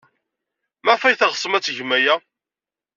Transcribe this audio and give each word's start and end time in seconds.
Maɣef 0.83 1.03
ay 1.03 1.15
teɣsem 1.17 1.53
ad 1.57 1.63
tgem 1.63 1.91
aya? 1.97 2.15